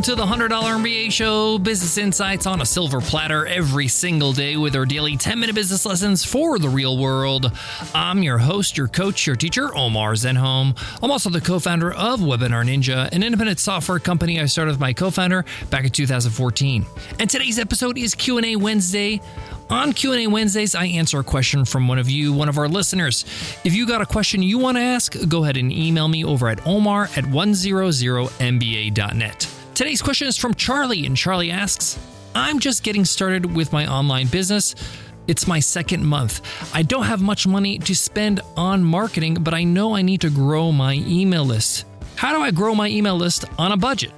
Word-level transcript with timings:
Welcome 0.00 0.16
to 0.16 0.22
the 0.22 0.46
$100 0.46 0.48
MBA 0.48 1.12
Show, 1.12 1.58
business 1.58 1.98
insights 1.98 2.46
on 2.46 2.62
a 2.62 2.64
silver 2.64 3.02
platter 3.02 3.46
every 3.46 3.86
single 3.86 4.32
day 4.32 4.56
with 4.56 4.74
our 4.74 4.86
daily 4.86 5.18
10 5.18 5.38
minute 5.38 5.54
business 5.54 5.84
lessons 5.84 6.24
for 6.24 6.58
the 6.58 6.70
real 6.70 6.96
world. 6.96 7.52
I'm 7.94 8.22
your 8.22 8.38
host, 8.38 8.78
your 8.78 8.88
coach, 8.88 9.26
your 9.26 9.36
teacher, 9.36 9.76
Omar 9.76 10.14
Zenhom. 10.14 10.74
I'm 11.02 11.10
also 11.10 11.28
the 11.28 11.42
co 11.42 11.58
founder 11.58 11.92
of 11.92 12.20
Webinar 12.20 12.64
Ninja, 12.64 13.12
an 13.12 13.22
independent 13.22 13.60
software 13.60 13.98
company 13.98 14.40
I 14.40 14.46
started 14.46 14.70
with 14.70 14.80
my 14.80 14.94
co 14.94 15.10
founder 15.10 15.44
back 15.68 15.84
in 15.84 15.90
2014. 15.90 16.86
And 17.18 17.28
today's 17.28 17.58
episode 17.58 17.98
is 17.98 18.14
Q&A 18.14 18.56
Wednesday. 18.56 19.20
On 19.68 19.92
Q&A 19.92 20.28
Wednesdays, 20.28 20.74
I 20.74 20.86
answer 20.86 21.18
a 21.18 21.24
question 21.24 21.66
from 21.66 21.88
one 21.88 21.98
of 21.98 22.08
you, 22.08 22.32
one 22.32 22.48
of 22.48 22.56
our 22.56 22.68
listeners. 22.68 23.26
If 23.64 23.74
you 23.74 23.86
got 23.86 24.00
a 24.00 24.06
question 24.06 24.42
you 24.42 24.56
want 24.56 24.78
to 24.78 24.82
ask, 24.82 25.14
go 25.28 25.42
ahead 25.42 25.58
and 25.58 25.70
email 25.70 26.08
me 26.08 26.24
over 26.24 26.48
at 26.48 26.66
omar 26.66 27.10
at 27.16 27.24
100mba.net. 27.24 29.59
Today's 29.80 30.02
question 30.02 30.28
is 30.28 30.36
from 30.36 30.52
Charlie, 30.52 31.06
and 31.06 31.16
Charlie 31.16 31.50
asks, 31.50 31.98
I'm 32.34 32.58
just 32.58 32.82
getting 32.82 33.06
started 33.06 33.56
with 33.56 33.72
my 33.72 33.86
online 33.90 34.26
business. 34.26 34.74
It's 35.26 35.46
my 35.46 35.58
second 35.58 36.04
month. 36.04 36.42
I 36.74 36.82
don't 36.82 37.04
have 37.04 37.22
much 37.22 37.46
money 37.46 37.78
to 37.78 37.94
spend 37.94 38.42
on 38.58 38.84
marketing, 38.84 39.38
but 39.40 39.54
I 39.54 39.64
know 39.64 39.96
I 39.96 40.02
need 40.02 40.20
to 40.20 40.28
grow 40.28 40.70
my 40.70 41.02
email 41.06 41.46
list. 41.46 41.86
How 42.16 42.34
do 42.34 42.42
I 42.42 42.50
grow 42.50 42.74
my 42.74 42.88
email 42.88 43.16
list 43.16 43.46
on 43.58 43.72
a 43.72 43.76
budget? 43.78 44.12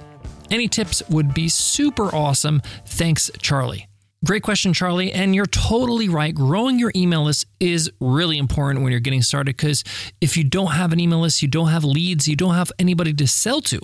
Any 0.51 0.67
tips 0.67 1.01
would 1.07 1.33
be 1.33 1.47
super 1.47 2.13
awesome. 2.13 2.61
Thanks, 2.85 3.31
Charlie. 3.39 3.87
Great 4.25 4.43
question, 4.43 4.73
Charlie. 4.73 5.13
And 5.13 5.33
you're 5.33 5.45
totally 5.45 6.09
right. 6.09 6.35
Growing 6.35 6.77
your 6.77 6.91
email 6.93 7.23
list 7.23 7.45
is 7.61 7.89
really 8.01 8.37
important 8.37 8.83
when 8.83 8.91
you're 8.91 8.99
getting 8.99 9.21
started 9.21 9.55
because 9.55 9.85
if 10.19 10.35
you 10.35 10.43
don't 10.43 10.73
have 10.73 10.91
an 10.91 10.99
email 10.99 11.19
list, 11.19 11.41
you 11.41 11.47
don't 11.47 11.69
have 11.69 11.85
leads, 11.85 12.27
you 12.27 12.35
don't 12.35 12.53
have 12.53 12.69
anybody 12.79 13.13
to 13.13 13.27
sell 13.27 13.61
to. 13.61 13.79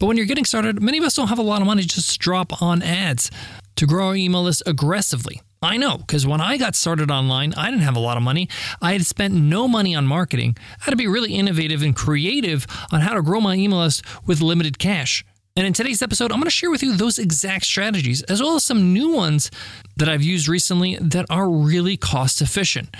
But 0.00 0.06
when 0.06 0.16
you're 0.16 0.26
getting 0.26 0.46
started, 0.46 0.82
many 0.82 0.98
of 0.98 1.04
us 1.04 1.14
don't 1.14 1.28
have 1.28 1.38
a 1.38 1.42
lot 1.42 1.60
of 1.60 1.66
money 1.66 1.82
just 1.82 2.10
to 2.10 2.18
drop 2.18 2.60
on 2.60 2.82
ads 2.82 3.30
to 3.76 3.86
grow 3.86 4.08
our 4.08 4.16
email 4.16 4.42
list 4.42 4.62
aggressively. 4.66 5.40
I 5.62 5.76
know 5.76 5.98
because 5.98 6.26
when 6.26 6.40
I 6.40 6.56
got 6.56 6.74
started 6.74 7.10
online, 7.10 7.52
I 7.54 7.70
didn't 7.70 7.82
have 7.82 7.96
a 7.96 8.00
lot 8.00 8.16
of 8.16 8.22
money. 8.22 8.48
I 8.80 8.92
had 8.92 9.04
spent 9.04 9.34
no 9.34 9.68
money 9.68 9.94
on 9.94 10.06
marketing. 10.06 10.56
I 10.80 10.84
had 10.84 10.90
to 10.92 10.96
be 10.96 11.06
really 11.06 11.34
innovative 11.34 11.82
and 11.82 11.94
creative 11.94 12.66
on 12.90 13.02
how 13.02 13.12
to 13.12 13.22
grow 13.22 13.42
my 13.42 13.54
email 13.54 13.80
list 13.80 14.02
with 14.26 14.40
limited 14.40 14.78
cash. 14.78 15.22
And 15.54 15.66
in 15.66 15.74
today's 15.74 16.00
episode, 16.00 16.32
I'm 16.32 16.38
going 16.38 16.44
to 16.44 16.50
share 16.50 16.70
with 16.70 16.82
you 16.82 16.96
those 16.96 17.18
exact 17.18 17.66
strategies, 17.66 18.22
as 18.22 18.40
well 18.40 18.56
as 18.56 18.64
some 18.64 18.94
new 18.94 19.10
ones 19.10 19.50
that 19.98 20.08
I've 20.08 20.22
used 20.22 20.48
recently 20.48 20.96
that 20.96 21.26
are 21.28 21.50
really 21.50 21.98
cost 21.98 22.40
efficient. 22.40 22.96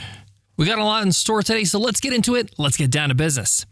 We 0.58 0.66
got 0.66 0.78
a 0.78 0.84
lot 0.84 1.02
in 1.02 1.12
store 1.12 1.42
today, 1.42 1.64
so 1.64 1.78
let's 1.78 2.00
get 2.00 2.12
into 2.12 2.34
it. 2.34 2.52
Let's 2.58 2.76
get 2.76 2.90
down 2.90 3.08
to 3.08 3.14
business. 3.14 3.64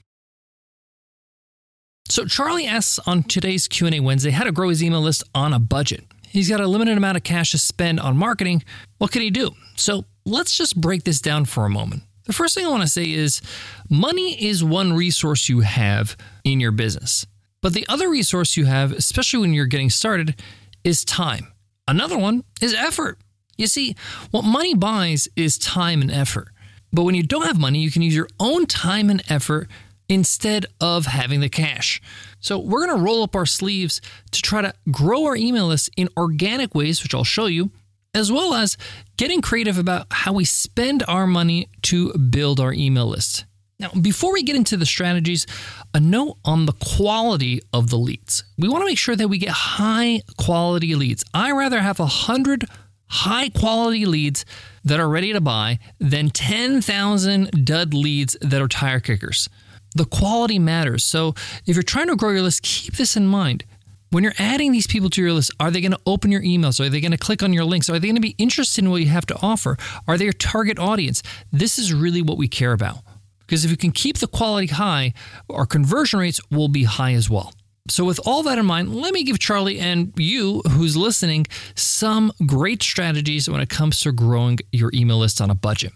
So 2.11 2.25
Charlie 2.25 2.67
asks 2.67 2.99
on 3.07 3.23
today's 3.23 3.69
Q&A 3.69 4.01
Wednesday 4.01 4.31
how 4.31 4.45
to 4.45 4.53
grow 4.53 4.71
his 4.71 4.83
email 4.83 5.03
list 5.03 5.23
on 5.35 5.53
a 5.53 5.59
budget. 5.59 6.05
He's 6.27 6.49
got 6.49 6.61
a 6.61 6.67
limited 6.67 6.97
amount 6.97 7.19
of 7.19 7.23
cash 7.23 7.51
to 7.51 7.59
spend 7.59 8.01
on 8.01 8.17
marketing. 8.17 8.65
What 8.97 9.13
can 9.13 9.21
he 9.21 9.31
do? 9.31 9.51
So 9.77 10.07
let's 10.25 10.57
just 10.57 10.81
break 10.81 11.05
this 11.05 11.21
down 11.21 11.45
for 11.45 11.67
a 11.67 11.71
moment. 11.71 12.03
The 12.25 12.33
first 12.33 12.55
thing 12.55 12.65
I 12.65 12.71
want 12.71 12.83
to 12.83 12.89
say 12.89 13.11
is 13.11 13.43
money 13.91 14.43
is 14.43 14.65
one 14.65 14.95
resource 14.95 15.51
you 15.51 15.61
have 15.61 16.17
in 16.45 16.61
your 16.61 16.73
business. 16.73 17.27
But 17.61 17.75
the 17.75 17.87
other 17.89 18.09
resource 18.09 18.57
you 18.57 18.65
have, 18.65 18.93
especially 18.93 19.41
when 19.41 19.53
you're 19.53 19.67
getting 19.67 19.91
started, 19.91 20.41
is 20.85 21.05
time. 21.05 21.53
Another 21.87 22.17
one 22.17 22.45
is 22.63 22.73
effort. 22.75 23.19
You 23.59 23.67
see, 23.67 23.97
what 24.31 24.45
money 24.45 24.75
buys 24.75 25.29
is 25.37 25.59
time 25.59 26.01
and 26.01 26.11
effort. 26.11 26.49
But 26.91 27.03
when 27.03 27.15
you 27.15 27.23
don't 27.23 27.47
have 27.47 27.59
money, 27.59 27.81
you 27.81 27.91
can 27.91 28.03
use 28.03 28.15
your 28.15 28.29
own 28.41 28.67
time 28.67 29.11
and 29.11 29.23
effort 29.31 29.69
instead 30.09 30.67
of 30.81 31.07
having 31.07 31.41
the 31.41 31.49
cash. 31.49 32.01
So 32.41 32.59
we're 32.59 32.87
going 32.87 32.99
to 32.99 33.05
roll 33.05 33.23
up 33.23 33.37
our 33.37 33.47
sleeves 33.47 34.01
to 34.31 34.43
try 34.43 34.63
to 34.63 34.73
grow 34.91 35.25
our 35.27 35.37
email 35.37 35.67
list 35.67 35.91
in 35.97 36.09
organic 36.17 36.75
ways, 36.75 37.03
which 37.03 37.15
I'll 37.15 37.25
show 37.25 37.47
you, 37.47 37.71
as 38.15 38.33
well 38.33 38.55
as 38.55 38.77
getting 39.17 39.43
creative 39.43 39.79
about 39.79 40.07
how 40.11 40.33
we 40.33 40.45
spend 40.45 41.03
our 41.07 41.27
money 41.27 41.69
to 41.83 42.13
build 42.15 42.61
our 42.61 42.73
email 42.73 43.07
list. 43.07 43.45
Now, 43.81 43.91
before 43.91 44.33
we 44.33 44.43
get 44.43 44.57
into 44.57 44.77
the 44.77 44.87
strategies, 44.87 45.47
a 45.95 46.01
note 46.01 46.39
on 46.45 46.67
the 46.67 46.73
quality 46.73 47.63
of 47.73 47.91
the 47.91 47.99
leads. 47.99 48.43
We 48.57 48.69
want 48.69 48.83
to 48.83 48.87
make 48.87 48.99
sure 48.99 49.15
that 49.15 49.29
we 49.29 49.39
get 49.39 49.51
high 49.51 50.23
quality 50.37 50.97
leads. 50.97 51.25
I 51.33 51.53
rather 51.53 51.81
have 51.81 52.01
100 52.01 52.65
high 53.07 53.51
quality 53.51 54.05
leads 54.05 54.45
that 54.85 54.99
are 54.99 55.09
ready 55.09 55.33
to 55.33 55.41
buy 55.41 55.79
than 56.01 56.31
10,000 56.31 57.65
dud 57.65 57.95
leads 57.95 58.37
that 58.41 58.61
are 58.61 58.69
tire 58.69 59.01
kickers. 59.01 59.49
The 59.95 60.05
quality 60.05 60.59
matters. 60.59 61.05
So, 61.05 61.35
if 61.67 61.77
you're 61.77 61.83
trying 61.83 62.09
to 62.09 62.17
grow 62.17 62.31
your 62.31 62.43
list, 62.43 62.63
keep 62.63 62.95
this 62.95 63.17
in 63.17 63.27
mind. 63.27 63.65
When 64.11 64.25
you're 64.25 64.35
adding 64.39 64.73
these 64.73 64.87
people 64.87 65.11
to 65.11 65.21
your 65.21 65.33
list, 65.33 65.51
are 65.61 65.71
they 65.71 65.83
going 65.83 65.93
to 65.93 66.01
open 66.07 66.33
your 66.33 66.41
emails? 66.41 66.81
Are 66.81 66.89
they 66.89 67.01
going 67.01 67.13
to 67.13 67.19
click 67.19 67.43
on 67.43 67.53
your 67.53 67.65
links? 67.65 67.91
Are 67.91 67.99
they 67.99 68.07
going 68.07 68.15
to 68.15 68.23
be 68.23 68.35
interested 68.39 68.83
in 68.83 68.91
what 68.91 69.03
you 69.03 69.09
have 69.09 69.27
to 69.27 69.37
offer? 69.43 69.77
Are 70.07 70.17
they 70.17 70.25
your 70.25 70.33
target 70.33 70.79
audience? 70.79 71.23
This 71.53 71.79
is 71.79 71.93
really 71.93 72.23
what 72.23 72.39
we 72.39 72.49
care 72.49 72.73
about. 72.73 72.99
Because 73.41 73.65
if 73.65 73.71
you 73.71 73.77
can 73.77 73.93
keep 73.93 74.19
the 74.19 74.27
quality 74.27 74.69
high, 74.69 75.13
our 75.51 75.67
conversion 75.67 76.21
rates 76.21 76.41
will 76.51 76.69
be 76.69 76.85
high 76.85 77.13
as 77.13 77.29
well. 77.29 77.53
So, 77.91 78.05
with 78.05 78.21
all 78.27 78.43
that 78.43 78.59
in 78.59 78.67
mind, 78.67 78.95
let 78.95 79.15
me 79.15 79.25
give 79.25 79.39
Charlie 79.39 79.79
and 79.79 80.13
you 80.17 80.61
who's 80.71 80.97
listening 80.97 81.47
some 81.75 82.33
great 82.47 82.83
strategies 82.83 83.49
when 83.49 83.61
it 83.61 83.71
comes 83.71 84.01
to 84.01 84.13
growing 84.13 84.59
your 84.73 84.91
email 84.93 85.19
list 85.19 85.41
on 85.41 85.51
a 85.51 85.55
budget. 85.55 85.93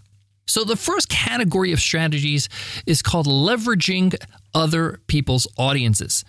So, 0.46 0.64
the 0.64 0.76
first 0.76 1.08
category 1.08 1.72
of 1.72 1.80
strategies 1.80 2.48
is 2.86 3.02
called 3.02 3.26
leveraging 3.26 4.14
other 4.54 5.00
people's 5.06 5.46
audiences. 5.56 6.24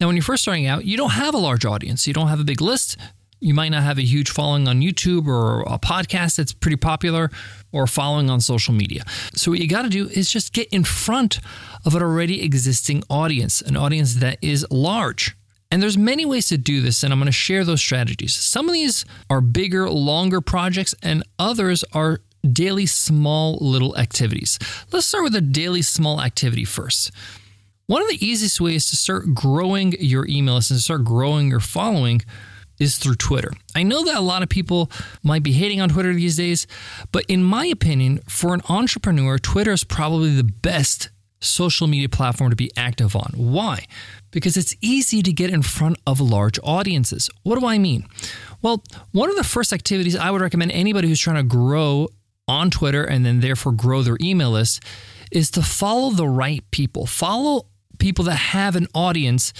Now, 0.00 0.06
when 0.06 0.16
you're 0.16 0.22
first 0.22 0.42
starting 0.42 0.66
out, 0.66 0.84
you 0.84 0.96
don't 0.96 1.10
have 1.10 1.34
a 1.34 1.38
large 1.38 1.64
audience, 1.64 2.06
you 2.06 2.14
don't 2.14 2.28
have 2.28 2.40
a 2.40 2.44
big 2.44 2.60
list, 2.60 2.96
you 3.40 3.54
might 3.54 3.70
not 3.70 3.82
have 3.82 3.98
a 3.98 4.02
huge 4.02 4.30
following 4.30 4.68
on 4.68 4.80
YouTube 4.80 5.26
or 5.26 5.62
a 5.62 5.78
podcast 5.78 6.36
that's 6.36 6.52
pretty 6.52 6.76
popular 6.76 7.30
or 7.72 7.86
following 7.86 8.30
on 8.30 8.40
social 8.40 8.74
media. 8.74 9.02
So, 9.34 9.50
what 9.50 9.60
you 9.60 9.68
got 9.68 9.82
to 9.82 9.88
do 9.88 10.08
is 10.08 10.30
just 10.30 10.52
get 10.52 10.68
in 10.68 10.84
front 10.84 11.40
of 11.84 11.94
an 11.94 12.02
already 12.02 12.42
existing 12.42 13.02
audience, 13.10 13.60
an 13.60 13.76
audience 13.76 14.14
that 14.16 14.38
is 14.42 14.66
large. 14.70 15.36
And 15.72 15.82
there's 15.82 15.96
many 15.96 16.26
ways 16.26 16.48
to 16.48 16.58
do 16.58 16.80
this, 16.80 17.02
and 17.02 17.12
I'm 17.12 17.20
going 17.20 17.26
to 17.26 17.32
share 17.32 17.64
those 17.64 17.80
strategies. 17.80 18.34
Some 18.34 18.68
of 18.68 18.72
these 18.72 19.04
are 19.28 19.40
bigger, 19.40 19.88
longer 19.88 20.40
projects, 20.40 20.94
and 21.02 21.22
others 21.38 21.84
are 21.92 22.20
daily, 22.42 22.86
small, 22.86 23.58
little 23.60 23.96
activities. 23.96 24.58
Let's 24.92 25.06
start 25.06 25.24
with 25.24 25.34
a 25.34 25.40
daily, 25.40 25.82
small 25.82 26.20
activity 26.20 26.64
first. 26.64 27.10
One 27.86 28.02
of 28.02 28.08
the 28.08 28.24
easiest 28.24 28.60
ways 28.60 28.88
to 28.90 28.96
start 28.96 29.34
growing 29.34 29.94
your 29.98 30.26
email 30.28 30.54
list 30.54 30.70
and 30.70 30.80
start 30.80 31.04
growing 31.04 31.48
your 31.48 31.60
following 31.60 32.22
is 32.78 32.96
through 32.96 33.16
Twitter. 33.16 33.52
I 33.74 33.82
know 33.82 34.04
that 34.04 34.16
a 34.16 34.20
lot 34.20 34.42
of 34.42 34.48
people 34.48 34.90
might 35.22 35.42
be 35.42 35.52
hating 35.52 35.80
on 35.80 35.90
Twitter 35.90 36.14
these 36.14 36.36
days, 36.36 36.66
but 37.12 37.24
in 37.28 37.44
my 37.44 37.66
opinion, 37.66 38.20
for 38.28 38.54
an 38.54 38.62
entrepreneur, 38.68 39.38
Twitter 39.38 39.72
is 39.72 39.84
probably 39.84 40.34
the 40.34 40.44
best 40.44 41.10
social 41.40 41.86
media 41.86 42.08
platform 42.08 42.50
to 42.50 42.56
be 42.56 42.70
active 42.76 43.16
on. 43.16 43.32
Why? 43.34 43.86
Because 44.30 44.56
it's 44.56 44.74
easy 44.80 45.22
to 45.22 45.32
get 45.32 45.50
in 45.50 45.62
front 45.62 45.98
of 46.06 46.20
large 46.20 46.58
audiences. 46.62 47.30
What 47.42 47.58
do 47.58 47.66
I 47.66 47.78
mean? 47.78 48.06
Well, 48.62 48.84
one 49.12 49.30
of 49.30 49.36
the 49.36 49.44
first 49.44 49.72
activities 49.72 50.16
I 50.16 50.30
would 50.30 50.42
recommend 50.42 50.72
anybody 50.72 51.08
who's 51.08 51.20
trying 51.20 51.36
to 51.36 51.42
grow 51.42 52.08
on 52.50 52.70
Twitter 52.70 53.04
and 53.04 53.24
then 53.24 53.40
therefore 53.40 53.72
grow 53.72 54.02
their 54.02 54.18
email 54.20 54.50
list 54.50 54.82
is 55.30 55.50
to 55.52 55.62
follow 55.62 56.10
the 56.10 56.26
right 56.26 56.68
people. 56.70 57.06
Follow 57.06 57.66
people 57.98 58.24
that 58.24 58.36
have 58.36 58.74
an 58.74 58.88
audience 58.94 59.52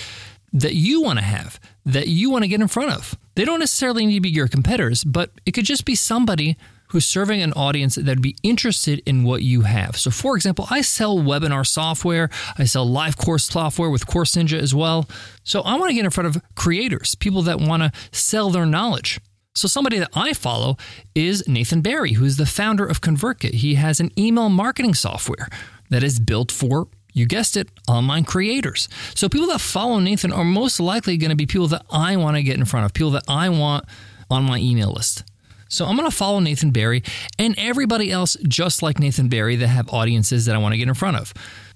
that 0.52 0.74
you 0.74 1.00
want 1.00 1.18
to 1.18 1.24
have, 1.24 1.60
that 1.86 2.08
you 2.08 2.30
want 2.30 2.42
to 2.42 2.48
get 2.48 2.60
in 2.60 2.66
front 2.66 2.92
of. 2.92 3.16
They 3.36 3.44
don't 3.44 3.60
necessarily 3.60 4.04
need 4.04 4.14
to 4.14 4.20
be 4.20 4.30
your 4.30 4.48
competitors, 4.48 5.04
but 5.04 5.30
it 5.46 5.52
could 5.52 5.64
just 5.64 5.84
be 5.84 5.94
somebody 5.94 6.56
who's 6.88 7.06
serving 7.06 7.40
an 7.40 7.52
audience 7.52 7.94
that 7.94 8.06
would 8.06 8.20
be 8.20 8.34
interested 8.42 9.00
in 9.06 9.22
what 9.22 9.42
you 9.42 9.60
have. 9.60 9.96
So, 9.96 10.10
for 10.10 10.34
example, 10.34 10.66
I 10.70 10.80
sell 10.80 11.18
webinar 11.18 11.64
software, 11.64 12.28
I 12.58 12.64
sell 12.64 12.84
live 12.84 13.16
course 13.16 13.44
software 13.44 13.90
with 13.90 14.08
Course 14.08 14.34
Ninja 14.34 14.58
as 14.58 14.74
well. 14.74 15.08
So, 15.44 15.60
I 15.60 15.76
want 15.76 15.90
to 15.90 15.94
get 15.94 16.04
in 16.04 16.10
front 16.10 16.34
of 16.34 16.42
creators, 16.56 17.14
people 17.14 17.42
that 17.42 17.60
want 17.60 17.84
to 17.84 17.92
sell 18.10 18.50
their 18.50 18.66
knowledge. 18.66 19.20
So, 19.54 19.66
somebody 19.66 19.98
that 19.98 20.10
I 20.14 20.32
follow 20.32 20.76
is 21.14 21.46
Nathan 21.48 21.80
Barry, 21.80 22.12
who's 22.12 22.36
the 22.36 22.46
founder 22.46 22.86
of 22.86 23.00
ConvertKit. 23.00 23.54
He 23.54 23.74
has 23.74 24.00
an 24.00 24.10
email 24.18 24.48
marketing 24.48 24.94
software 24.94 25.48
that 25.90 26.02
is 26.02 26.20
built 26.20 26.52
for 26.52 26.88
you 27.12 27.26
guessed 27.26 27.56
it, 27.56 27.68
online 27.88 28.24
creators. 28.24 28.88
So 29.14 29.28
people 29.28 29.48
that 29.48 29.60
follow 29.60 29.98
Nathan 29.98 30.32
are 30.32 30.44
most 30.44 30.80
likely 30.80 31.16
going 31.16 31.30
to 31.30 31.36
be 31.36 31.46
people 31.46 31.68
that 31.68 31.84
I 31.90 32.16
want 32.16 32.36
to 32.36 32.42
get 32.42 32.56
in 32.56 32.64
front 32.64 32.86
of, 32.86 32.94
people 32.94 33.10
that 33.12 33.24
I 33.28 33.48
want 33.48 33.84
on 34.30 34.44
my 34.44 34.58
email 34.58 34.92
list. 34.92 35.24
So 35.68 35.86
I'm 35.86 35.96
going 35.96 36.10
to 36.10 36.16
follow 36.16 36.40
Nathan 36.40 36.72
Barry 36.72 37.02
and 37.38 37.54
everybody 37.56 38.10
else 38.10 38.36
just 38.48 38.82
like 38.82 38.98
Nathan 38.98 39.28
Barry 39.28 39.56
that 39.56 39.68
have 39.68 39.88
audiences 39.90 40.46
that 40.46 40.54
I 40.54 40.58
want 40.58 40.72
to 40.72 40.78
get 40.78 40.88
in 40.88 40.94
front 40.94 41.16
of. 41.16 41.32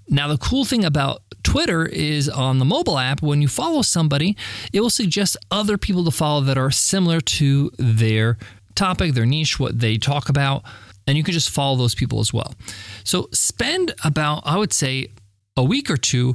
Now, 0.08 0.28
the 0.28 0.36
cool 0.36 0.64
thing 0.64 0.84
about 0.84 1.22
Twitter 1.54 1.86
is 1.86 2.28
on 2.28 2.58
the 2.58 2.64
mobile 2.64 2.98
app, 2.98 3.22
when 3.22 3.40
you 3.40 3.46
follow 3.46 3.80
somebody, 3.80 4.36
it 4.72 4.80
will 4.80 4.90
suggest 4.90 5.36
other 5.52 5.78
people 5.78 6.04
to 6.04 6.10
follow 6.10 6.40
that 6.40 6.58
are 6.58 6.72
similar 6.72 7.20
to 7.20 7.70
their 7.78 8.38
topic, 8.74 9.14
their 9.14 9.24
niche, 9.24 9.60
what 9.60 9.78
they 9.78 9.96
talk 9.96 10.28
about, 10.28 10.64
and 11.06 11.16
you 11.16 11.22
can 11.22 11.32
just 11.32 11.50
follow 11.50 11.76
those 11.76 11.94
people 11.94 12.18
as 12.18 12.32
well. 12.32 12.56
So 13.04 13.28
spend 13.30 13.94
about, 14.02 14.42
I 14.44 14.58
would 14.58 14.72
say, 14.72 15.12
a 15.56 15.62
week 15.62 15.92
or 15.92 15.96
two 15.96 16.34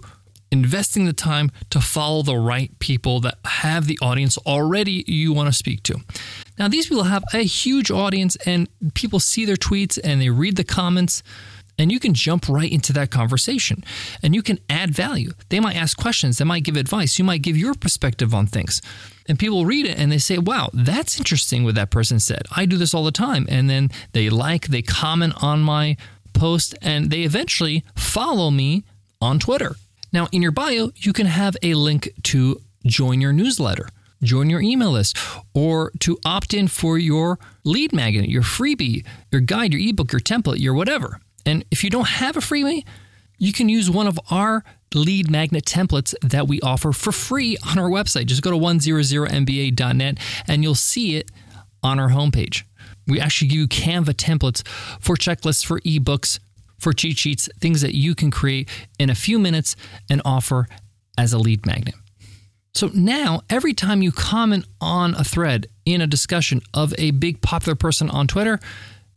investing 0.54 1.04
the 1.04 1.12
time 1.12 1.52
to 1.72 1.82
follow 1.82 2.22
the 2.22 2.38
right 2.38 2.72
people 2.80 3.20
that 3.20 3.40
have 3.44 3.88
the 3.88 4.00
audience 4.02 4.38
already 4.38 5.04
you 5.06 5.34
want 5.34 5.48
to 5.48 5.54
speak 5.54 5.84
to. 5.84 6.00
Now, 6.58 6.70
these 6.70 6.88
people 6.88 7.04
have 7.04 7.26
a 7.34 7.44
huge 7.44 7.92
audience 7.92 8.38
and 8.46 8.70
people 8.94 9.20
see 9.20 9.44
their 9.44 9.58
tweets 9.58 10.00
and 10.02 10.22
they 10.22 10.30
read 10.30 10.56
the 10.56 10.64
comments 10.64 11.24
and 11.80 11.92
you 11.92 12.00
can 12.00 12.14
jump 12.14 12.48
right 12.48 12.72
into 12.72 12.94
that 12.94 13.10
conversation 13.10 13.84
and 14.22 14.36
you 14.36 14.44
can 14.44 14.60
add 14.70 14.92
value. 14.92 15.32
They 15.50 15.60
might 15.60 15.76
ask 15.76 15.98
questions, 15.98 16.38
they 16.38 16.46
might 16.46 16.64
give 16.64 16.76
advice, 16.76 17.18
you 17.18 17.26
might 17.26 17.42
give 17.42 17.58
your 17.58 17.74
perspective 17.74 18.36
on 18.36 18.46
things. 18.46 18.82
And 19.28 19.40
people 19.40 19.66
read 19.66 19.86
it 19.88 19.98
and 19.98 20.12
they 20.12 20.18
say, 20.18 20.38
wow, 20.38 20.70
that's 20.74 21.18
interesting 21.18 21.64
what 21.64 21.76
that 21.76 21.90
person 21.90 22.20
said. 22.20 22.44
I 22.56 22.66
do 22.66 22.78
this 22.78 22.94
all 22.94 23.04
the 23.04 23.12
time. 23.12 23.48
And 23.50 23.70
then 23.70 23.90
they 24.12 24.30
like, 24.30 24.68
they 24.68 24.84
comment 24.84 25.34
on 25.42 25.62
my 25.62 25.98
post, 26.34 26.76
and 26.82 27.10
they 27.10 27.24
eventually 27.24 27.84
follow 27.96 28.50
me 28.52 28.84
on 29.22 29.40
Twitter. 29.40 29.76
Now, 30.14 30.28
in 30.32 30.42
your 30.42 30.52
bio, 30.52 30.92
you 30.96 31.14
can 31.14 31.26
have 31.26 31.58
a 31.62 31.74
link 31.74 32.10
to 32.24 32.62
join 32.86 33.20
your 33.20 33.34
newsletter, 33.34 33.90
join 34.24 34.50
your 34.50 34.62
email 34.62 34.92
list, 34.92 35.18
or 35.54 35.92
to 36.00 36.18
opt 36.26 36.54
in 36.54 36.68
for 36.68 36.98
your 36.98 37.38
lead 37.64 37.94
magnet, 37.94 38.30
your 38.30 38.42
freebie, 38.42 39.06
your 39.32 39.42
guide, 39.42 39.74
your 39.74 39.82
ebook, 39.82 40.12
your 40.12 40.22
template, 40.22 40.60
your 40.60 40.74
whatever. 40.74 41.20
And 41.50 41.66
if 41.72 41.84
you 41.84 41.90
don't 41.90 42.08
have 42.08 42.38
a 42.38 42.42
freebie, 42.42 42.86
you 43.40 43.52
can 43.52 43.70
use 43.70 43.90
one 43.90 44.06
of 44.06 44.20
our 44.30 44.64
lead 44.94 45.32
magnet 45.32 45.66
templates 45.66 46.14
that 46.22 46.48
we 46.48 46.62
offer 46.62 46.92
for 46.92 47.12
free 47.12 47.58
on 47.68 47.80
our 47.80 47.90
website. 47.90 48.28
Just 48.28 48.44
go 48.44 48.52
to 48.52 48.58
100mba.net 48.58 50.20
and 50.48 50.64
you'll 50.64 50.76
see 50.76 51.16
it 51.16 51.32
on 51.82 52.00
our 52.00 52.10
homepage. 52.10 52.64
We 53.08 53.20
actually 53.20 53.48
give 53.48 53.60
you 53.60 53.68
Canva 53.68 54.14
templates 54.14 54.68
for 55.00 55.16
checklists, 55.16 55.66
for 55.66 55.80
ebooks, 55.82 56.40
for 56.78 56.94
cheat 56.94 57.18
sheets, 57.18 57.50
things 57.60 57.82
that 57.82 57.96
you 57.96 58.14
can 58.14 58.30
create 58.30 58.70
in 59.00 59.10
a 59.10 59.16
few 59.16 59.40
minutes 59.40 59.76
and 60.10 60.22
offer 60.24 60.68
as 61.18 61.34
a 61.34 61.40
lead 61.40 61.66
magnet. 61.66 61.96
So 62.76 62.92
now, 62.94 63.42
every 63.50 63.74
time 63.74 64.04
you 64.04 64.12
comment 64.12 64.66
on 64.80 65.16
a 65.16 65.24
thread 65.24 65.66
in 65.86 66.02
a 66.02 66.08
discussion 66.08 66.62
of 66.76 66.94
a 67.00 67.12
big 67.12 67.42
popular 67.42 67.76
person 67.76 68.10
on 68.12 68.28
Twitter, 68.28 68.60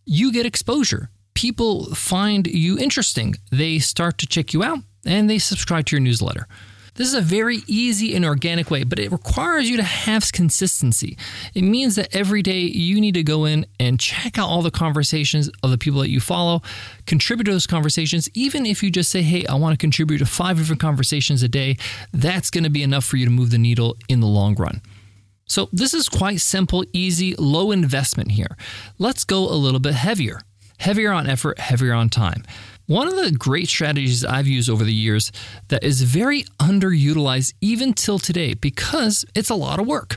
you 0.06 0.32
get 0.32 0.46
exposure 0.46 1.10
people 1.34 1.94
find 1.94 2.46
you 2.46 2.78
interesting. 2.78 3.34
They 3.50 3.78
start 3.78 4.18
to 4.18 4.26
check 4.26 4.52
you 4.52 4.62
out 4.62 4.78
and 5.04 5.28
they 5.28 5.38
subscribe 5.38 5.86
to 5.86 5.96
your 5.96 6.00
newsletter. 6.00 6.46
This 6.94 7.08
is 7.08 7.14
a 7.14 7.22
very 7.22 7.60
easy 7.66 8.14
and 8.14 8.22
organic 8.22 8.70
way, 8.70 8.84
but 8.84 8.98
it 8.98 9.10
requires 9.10 9.68
you 9.68 9.78
to 9.78 9.82
have 9.82 10.30
consistency. 10.30 11.16
It 11.54 11.62
means 11.62 11.96
that 11.96 12.14
every 12.14 12.42
day 12.42 12.60
you 12.60 13.00
need 13.00 13.14
to 13.14 13.22
go 13.22 13.46
in 13.46 13.64
and 13.80 13.98
check 13.98 14.38
out 14.38 14.48
all 14.48 14.60
the 14.60 14.70
conversations 14.70 15.48
of 15.62 15.70
the 15.70 15.78
people 15.78 16.00
that 16.00 16.10
you 16.10 16.20
follow, 16.20 16.60
contribute 17.06 17.44
to 17.44 17.52
those 17.52 17.66
conversations. 17.66 18.28
Even 18.34 18.66
if 18.66 18.82
you 18.82 18.90
just 18.90 19.10
say, 19.10 19.22
hey, 19.22 19.46
I 19.46 19.54
want 19.54 19.72
to 19.72 19.82
contribute 19.82 20.18
to 20.18 20.26
five 20.26 20.58
different 20.58 20.82
conversations 20.82 21.42
a 21.42 21.48
day, 21.48 21.78
that's 22.12 22.50
going 22.50 22.64
to 22.64 22.70
be 22.70 22.82
enough 22.82 23.06
for 23.06 23.16
you 23.16 23.24
to 23.24 23.32
move 23.32 23.50
the 23.50 23.58
needle 23.58 23.96
in 24.10 24.20
the 24.20 24.26
long 24.26 24.54
run. 24.54 24.82
So, 25.46 25.68
this 25.72 25.92
is 25.92 26.08
quite 26.08 26.40
simple, 26.40 26.84
easy, 26.92 27.34
low 27.36 27.72
investment 27.72 28.30
here. 28.30 28.56
Let's 28.98 29.24
go 29.24 29.50
a 29.50 29.56
little 29.56 29.80
bit 29.80 29.94
heavier 29.94 30.40
heavier 30.82 31.12
on 31.12 31.28
effort, 31.28 31.58
heavier 31.58 31.94
on 31.94 32.08
time. 32.08 32.42
One 32.86 33.06
of 33.06 33.14
the 33.14 33.30
great 33.30 33.68
strategies 33.68 34.24
I've 34.24 34.48
used 34.48 34.68
over 34.68 34.84
the 34.84 34.92
years 34.92 35.30
that 35.68 35.84
is 35.84 36.02
very 36.02 36.42
underutilized 36.58 37.54
even 37.60 37.94
till 37.94 38.18
today 38.18 38.54
because 38.54 39.24
it's 39.36 39.50
a 39.50 39.54
lot 39.54 39.78
of 39.78 39.86
work. 39.86 40.16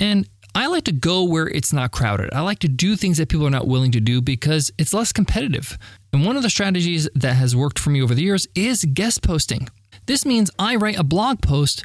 And 0.00 0.28
I 0.56 0.66
like 0.66 0.84
to 0.84 0.92
go 0.92 1.22
where 1.22 1.46
it's 1.46 1.72
not 1.72 1.92
crowded. 1.92 2.34
I 2.34 2.40
like 2.40 2.58
to 2.60 2.68
do 2.68 2.96
things 2.96 3.18
that 3.18 3.28
people 3.28 3.46
are 3.46 3.50
not 3.50 3.68
willing 3.68 3.92
to 3.92 4.00
do 4.00 4.20
because 4.20 4.72
it's 4.78 4.92
less 4.92 5.12
competitive. 5.12 5.78
And 6.12 6.26
one 6.26 6.36
of 6.36 6.42
the 6.42 6.50
strategies 6.50 7.08
that 7.14 7.34
has 7.34 7.54
worked 7.54 7.78
for 7.78 7.90
me 7.90 8.02
over 8.02 8.14
the 8.14 8.22
years 8.22 8.48
is 8.56 8.84
guest 8.92 9.22
posting. 9.22 9.68
This 10.06 10.26
means 10.26 10.50
I 10.58 10.74
write 10.74 10.98
a 10.98 11.04
blog 11.04 11.40
post 11.40 11.84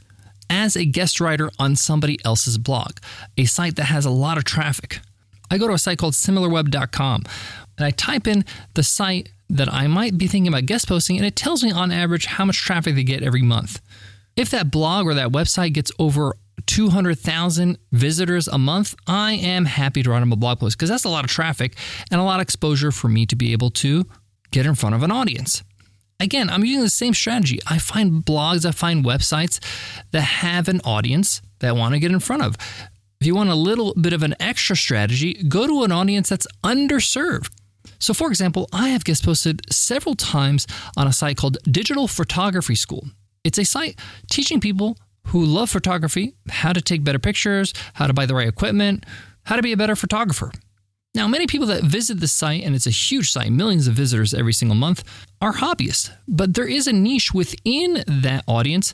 as 0.50 0.76
a 0.76 0.86
guest 0.86 1.22
writer 1.22 1.52
on 1.60 1.76
somebody 1.76 2.18
else's 2.26 2.58
blog, 2.58 2.98
a 3.38 3.46
site 3.46 3.76
that 3.76 3.86
has 3.86 4.06
a 4.06 4.10
lot 4.10 4.38
of 4.38 4.46
traffic. 4.46 5.00
I 5.52 5.58
go 5.58 5.68
to 5.68 5.74
a 5.74 5.80
site 5.80 5.98
called 5.98 6.14
similarweb.com 6.14 7.24
and 7.80 7.86
I 7.88 7.92
type 7.92 8.28
in 8.28 8.46
the 8.76 8.84
site 8.84 9.30
that 9.50 9.74
I 9.74 9.88
might 9.88 10.18
be 10.18 10.28
thinking 10.28 10.50
about 10.50 10.68
guest 10.68 10.88
posting, 10.88 11.18
and 11.18 11.26
it 11.26 11.36
tells 11.36 11.64
me 11.64 11.72
on 11.72 11.92
average 11.92 12.26
how 12.26 12.46
much 12.46 12.58
traffic 12.58 12.94
they 12.94 13.04
get 13.04 13.24
every 13.24 13.42
month. 13.42 13.82
If 14.36 14.52
that 14.52 14.70
blog 14.70 15.08
or 15.08 15.16
that 15.16 15.30
website 15.30 15.74
gets 15.74 15.92
over 15.98 16.36
200,000 16.68 17.78
visitors 17.92 18.48
a 18.48 18.58
month, 18.58 18.96
I 19.08 19.34
am 19.34 19.66
happy 19.66 20.04
to 20.04 20.10
run 20.12 20.22
them 20.22 20.32
a 20.32 20.36
blog 20.36 20.60
post 20.60 20.78
because 20.78 20.90
that's 20.90 21.06
a 21.06 21.10
lot 21.10 21.24
of 21.24 21.32
traffic 21.32 21.76
and 22.12 22.22
a 22.22 22.24
lot 22.24 22.40
of 22.40 22.44
exposure 22.44 22.92
for 22.92 23.08
me 23.08 23.26
to 23.26 23.36
be 23.36 23.54
able 23.54 23.72
to 23.72 24.06
get 24.52 24.66
in 24.66 24.76
front 24.76 24.96
of 24.96 25.04
an 25.04 25.12
audience. 25.12 25.64
Again, 26.20 26.50
I'm 26.50 26.66
using 26.66 26.82
the 26.82 26.90
same 26.90 27.14
strategy. 27.14 27.60
I 27.66 27.80
find 27.80 28.24
blogs, 28.24 28.66
I 28.66 28.72
find 28.72 29.06
websites 29.06 29.60
that 30.12 30.22
have 30.22 30.68
an 30.68 30.82
audience 30.84 31.42
that 31.60 31.70
I 31.70 31.72
want 31.72 31.94
to 31.94 32.00
get 32.00 32.12
in 32.12 32.20
front 32.20 32.44
of. 32.44 32.56
If 33.22 33.28
you 33.28 33.36
want 33.36 33.50
a 33.50 33.56
little 33.56 33.94
bit 33.96 34.14
of 34.14 34.24
an 34.24 34.36
extra 34.40 34.76
strategy, 34.76 35.34
go 35.34 35.66
to 35.68 35.84
an 35.84 35.92
audience 35.92 36.30
that's 36.30 36.48
underserved. 36.64 37.50
So, 37.98 38.14
for 38.14 38.28
example, 38.30 38.70
I 38.72 38.90
have 38.90 39.04
guest 39.04 39.24
posted 39.24 39.62
several 39.72 40.16
times 40.16 40.68
on 40.96 41.08
a 41.08 41.14
site 41.14 41.38
called 41.38 41.58
Digital 41.64 42.08
Photography 42.08 42.76
School. 42.76 43.08
It's 43.44 43.58
a 43.58 43.66
site 43.66 44.00
teaching 44.30 44.60
people 44.60 44.98
who 45.28 45.44
love 45.44 45.70
photography 45.70 46.34
how 46.50 46.74
to 46.74 46.82
take 46.82 47.04
better 47.04 47.20
pictures, 47.20 47.74
how 47.94 48.08
to 48.08 48.14
buy 48.14 48.26
the 48.26 48.36
right 48.36 48.48
equipment, 48.48 49.06
how 49.44 49.56
to 49.56 49.62
be 49.62 49.72
a 49.72 49.78
better 49.78 49.96
photographer. 49.96 50.52
Now, 51.16 51.28
many 51.28 51.48
people 51.48 51.68
that 51.68 51.84
visit 51.84 52.20
this 52.20 52.32
site, 52.32 52.64
and 52.64 52.76
it's 52.76 52.86
a 52.86 52.92
huge 52.92 53.32
site, 53.32 53.52
millions 53.52 53.88
of 53.88 53.96
visitors 53.96 54.34
every 54.34 54.54
single 54.54 54.76
month, 54.76 55.04
are 55.42 55.54
hobbyists. 55.54 56.12
But 56.28 56.54
there 56.54 56.68
is 56.68 56.86
a 56.86 56.94
niche 56.94 57.34
within 57.34 58.04
that 58.08 58.44
audience 58.48 58.94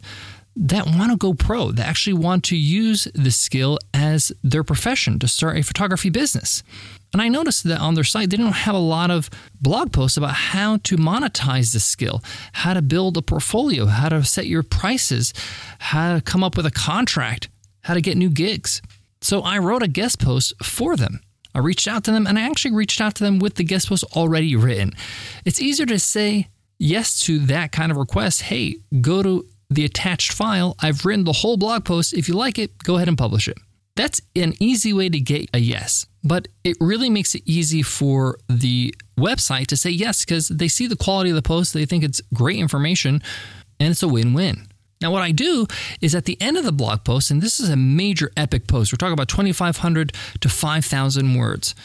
that 0.56 0.86
want 0.86 1.12
to 1.12 1.18
go 1.18 1.33
pro, 1.33 1.71
that 1.71 1.86
actually 1.86 2.13
want 2.13 2.45
to 2.45 2.56
use 2.56 3.09
this 3.13 3.36
skill 3.36 3.77
as 3.94 4.31
their 4.42 4.63
profession 4.63 5.19
to 5.19 5.27
start 5.27 5.57
a 5.57 5.63
photography 5.63 6.09
business. 6.09 6.63
And 7.15 7.21
I 7.21 7.29
noticed 7.29 7.63
that 7.63 7.79
on 7.79 7.94
their 7.94 8.03
site, 8.03 8.29
they 8.29 8.35
don't 8.35 8.51
have 8.51 8.75
a 8.75 8.77
lot 8.77 9.09
of 9.09 9.29
blog 9.62 9.94
posts 9.94 10.17
about 10.17 10.33
how 10.33 10.79
to 10.83 10.97
monetize 10.97 11.71
this 11.71 11.85
skill, 11.85 12.21
how 12.51 12.73
to 12.73 12.81
build 12.81 13.15
a 13.15 13.21
portfolio, 13.21 13.85
how 13.85 14.09
to 14.09 14.21
set 14.25 14.47
your 14.47 14.63
prices, 14.63 15.33
how 15.79 16.15
to 16.15 16.21
come 16.21 16.44
up 16.44 16.57
with 16.57 16.65
a 16.65 16.71
contract, 16.71 17.47
how 17.83 17.94
to 17.94 18.01
get 18.01 18.17
new 18.17 18.29
gigs. 18.29 18.81
So 19.21 19.39
I 19.44 19.59
wrote 19.59 19.81
a 19.81 19.88
guest 19.88 20.19
post 20.19 20.62
for 20.62 20.97
them. 20.97 21.21
I 21.53 21.59
reached 21.59 21.88
out 21.88 22.03
to 22.03 22.12
them 22.12 22.27
and 22.27 22.38
I 22.38 22.41
actually 22.41 22.75
reached 22.75 23.00
out 23.00 23.15
to 23.15 23.23
them 23.23 23.39
with 23.39 23.56
the 23.56 23.63
guest 23.63 23.88
post 23.88 24.03
already 24.13 24.54
written. 24.57 24.92
It's 25.45 25.61
easier 25.61 25.85
to 25.85 25.99
say 25.99 26.49
yes 26.80 27.21
to 27.21 27.40
that 27.45 27.71
kind 27.71 27.94
of 27.94 27.97
request. 27.97 28.42
Hey, 28.42 28.75
go 28.99 29.23
to 29.23 29.47
the 29.69 29.85
attached 29.85 30.33
file. 30.33 30.75
I've 30.80 31.06
written 31.06 31.23
the 31.23 31.31
whole 31.31 31.56
blog 31.56 31.85
post. 31.85 32.13
If 32.13 32.28
you 32.28 32.33
like 32.33 32.59
it, 32.59 32.78
go 32.80 32.97
ahead 32.97 33.07
and 33.07 33.18
publish 33.18 33.47
it. 33.47 33.57
That's 33.95 34.19
an 34.35 34.56
easy 34.59 34.92
way 34.92 35.07
to 35.07 35.19
get 35.21 35.49
a 35.54 35.59
yes, 35.59 36.06
but 36.25 36.47
it 36.63 36.75
really 36.81 37.09
makes 37.09 37.35
it 37.35 37.44
easy 37.45 37.83
for 37.83 38.37
the 38.49 38.94
website 39.17 39.67
to 39.67 39.77
say 39.77 39.91
yes 39.91 40.25
because 40.25 40.49
they 40.49 40.67
see 40.67 40.87
the 40.87 40.95
quality 40.95 41.29
of 41.29 41.35
the 41.35 41.41
post, 41.41 41.73
they 41.73 41.85
think 41.85 42.03
it's 42.03 42.19
great 42.33 42.57
information, 42.57 43.21
and 43.79 43.91
it's 43.91 44.03
a 44.03 44.07
win 44.07 44.33
win. 44.33 44.67
Now, 45.01 45.11
what 45.11 45.21
I 45.21 45.31
do 45.31 45.67
is 46.01 46.15
at 46.15 46.25
the 46.25 46.41
end 46.41 46.57
of 46.57 46.63
the 46.63 46.71
blog 46.71 47.03
post, 47.03 47.29
and 47.29 47.41
this 47.41 47.59
is 47.59 47.69
a 47.69 47.75
major 47.75 48.31
epic 48.35 48.67
post, 48.67 48.91
we're 48.91 48.97
talking 48.97 49.13
about 49.13 49.27
2,500 49.27 50.13
to 50.41 50.49
5,000 50.49 51.35
words. 51.35 51.75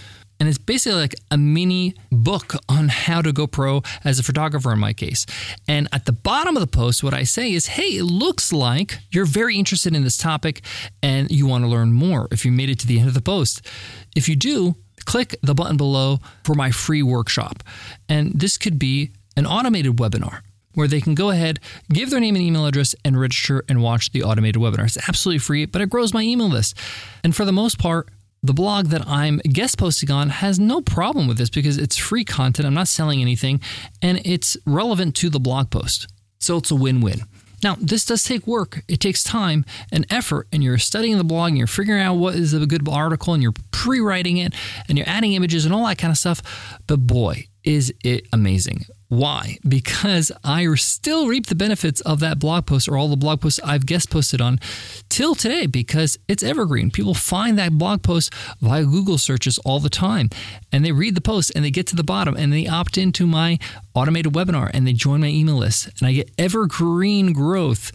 And 0.40 0.49
it's 0.49 0.59
basically 0.59 0.99
like 0.99 1.14
a 1.30 1.37
mini 1.37 1.94
book 2.11 2.54
on 2.68 2.88
how 2.88 3.20
to 3.20 3.30
go 3.30 3.47
pro 3.47 3.82
as 4.04 4.18
a 4.18 4.23
photographer 4.23 4.73
in 4.73 4.78
my 4.78 4.94
case. 4.94 5.26
And 5.68 5.87
at 5.92 6.06
the 6.06 6.12
bottom 6.12 6.56
of 6.56 6.62
the 6.62 6.66
post, 6.66 7.04
what 7.04 7.12
I 7.12 7.25
say 7.25 7.52
is, 7.52 7.66
hey, 7.66 7.99
it 7.99 8.04
looks 8.04 8.52
like 8.52 8.99
you're 9.11 9.26
very 9.26 9.59
interested 9.59 9.94
in 9.94 10.02
this 10.02 10.16
topic 10.16 10.62
and 11.02 11.30
you 11.30 11.47
want 11.47 11.64
to 11.64 11.68
learn 11.68 11.92
more 11.92 12.26
if 12.32 12.47
you 12.47 12.52
made 12.52 12.70
it 12.70 12.80
to 12.80 12.87
the 12.87 12.99
end 12.99 13.09
of 13.09 13.14
the 13.14 13.20
post. 13.20 13.66
If 14.16 14.28
you 14.28 14.35
do, 14.35 14.76
click 15.04 15.37
the 15.42 15.54
button 15.54 15.76
below 15.76 16.20
for 16.44 16.54
my 16.54 16.70
free 16.70 17.02
workshop. 17.02 17.62
And 18.09 18.32
this 18.32 18.56
could 18.56 18.78
be 18.78 19.12
an 19.37 19.47
automated 19.47 19.97
webinar 19.97 20.40
where 20.75 20.88
they 20.88 21.00
can 21.00 21.14
go 21.14 21.30
ahead, 21.30 21.59
give 21.92 22.11
their 22.11 22.20
name 22.20 22.37
and 22.37 22.44
email 22.44 22.64
address, 22.64 22.94
and 23.04 23.20
register 23.20 23.64
and 23.68 23.82
watch 23.82 24.12
the 24.12 24.23
automated 24.23 24.62
webinar. 24.62 24.85
It's 24.85 25.09
absolutely 25.09 25.40
free, 25.40 25.66
but 25.66 25.82
it 25.82 25.90
grows 25.90 26.14
my 26.14 26.23
email 26.23 26.49
list. 26.49 26.76
And 27.25 27.35
for 27.35 27.44
the 27.44 27.52
most 27.52 27.78
part, 27.78 28.09
the 28.42 28.54
blog 28.54 28.87
that 28.87 29.06
I'm 29.06 29.38
guest 29.38 29.78
posting 29.78 30.11
on 30.11 30.30
has 30.30 30.59
no 30.59 30.80
problem 30.80 31.28
with 31.28 31.38
this 31.38 31.50
because 31.50 31.76
it's 31.76 31.97
free 31.97 32.25
content. 32.25 32.66
I'm 32.66 32.75
not 32.75 32.88
selling 32.88 33.20
anything 33.20 33.61
and 34.00 34.20
it's 34.25 34.56
relevant 34.66 35.14
to 35.16 35.30
the 35.30 35.40
blog 35.40 35.70
post. 35.70 36.06
So 36.38 36.56
it's 36.56 36.70
a 36.70 36.75
win 36.75 37.00
win. 37.00 37.23
Now, 37.62 37.76
this 37.78 38.06
does 38.06 38.25
take 38.25 38.47
work. 38.47 38.82
It 38.88 39.00
takes 39.00 39.23
time 39.23 39.66
and 39.92 40.06
effort, 40.09 40.49
and 40.50 40.64
you're 40.64 40.78
studying 40.78 41.18
the 41.18 41.25
blog 41.25 41.50
and 41.50 41.59
you're 41.59 41.66
figuring 41.66 42.00
out 42.00 42.14
what 42.14 42.35
is 42.35 42.54
a 42.54 42.66
good 42.66 42.88
article 42.88 43.35
and 43.35 43.42
you're 43.42 43.52
pre 43.70 44.00
writing 44.00 44.38
it 44.38 44.54
and 44.88 44.97
you're 44.97 45.09
adding 45.09 45.35
images 45.35 45.66
and 45.66 45.75
all 45.75 45.87
that 45.87 45.99
kind 45.99 46.11
of 46.11 46.16
stuff. 46.16 46.78
But 46.87 47.06
boy, 47.06 47.49
is 47.62 47.92
it 48.02 48.26
amazing. 48.32 48.87
Why? 49.11 49.59
Because 49.67 50.31
I 50.45 50.73
still 50.76 51.26
reap 51.26 51.47
the 51.47 51.57
benefits 51.57 52.00
of 52.02 52.21
that 52.21 52.38
blog 52.38 52.67
post 52.67 52.88
or 52.88 52.97
all 52.97 53.09
the 53.09 53.17
blog 53.17 53.40
posts 53.40 53.59
I've 53.64 53.85
guest 53.85 54.09
posted 54.09 54.40
on 54.40 54.61
till 55.09 55.35
today 55.35 55.67
because 55.67 56.17
it's 56.29 56.45
evergreen. 56.45 56.93
People 56.93 57.14
find 57.14 57.59
that 57.59 57.73
blog 57.73 58.05
post 58.05 58.33
via 58.61 58.85
Google 58.85 59.19
searches 59.19 59.59
all 59.64 59.81
the 59.81 59.90
time 59.90 60.31
and 60.71 60.85
they 60.85 60.93
read 60.93 61.17
the 61.17 61.21
post 61.21 61.50
and 61.57 61.64
they 61.64 61.73
get 61.73 61.88
to 61.88 61.97
the 61.97 62.05
bottom 62.05 62.37
and 62.37 62.52
they 62.52 62.69
opt 62.69 62.97
into 62.97 63.26
my 63.26 63.59
automated 63.95 64.33
webinar 64.33 64.71
and 64.73 64.87
they 64.87 64.93
join 64.93 65.23
my 65.23 65.26
email 65.26 65.57
list 65.57 65.88
and 65.99 66.07
I 66.07 66.12
get 66.12 66.31
evergreen 66.38 67.33
growth 67.33 67.90